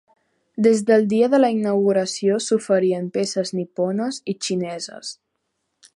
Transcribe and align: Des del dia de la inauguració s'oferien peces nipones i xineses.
Des 0.67 0.79
del 0.87 1.03
dia 1.11 1.27
de 1.33 1.39
la 1.41 1.51
inauguració 1.57 2.39
s'oferien 2.47 3.07
peces 3.19 3.53
nipones 3.61 4.21
i 4.35 4.39
xineses. 4.49 5.17